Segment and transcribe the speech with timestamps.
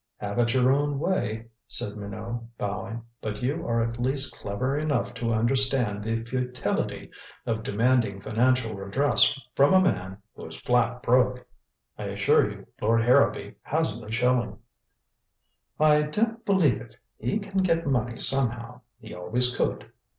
[0.17, 3.03] "Have it your own way," said Minot, bowing.
[3.21, 7.11] "But you are at least clever enough to understand the futility
[7.45, 11.45] of demanding financial redress from a man who is flat broke.
[11.99, 14.57] I assure you Lord Harrowby hasn't a shilling."
[15.79, 16.95] "I don't believe it.
[17.19, 18.81] He can get money somehow.
[18.99, 19.91] He always could.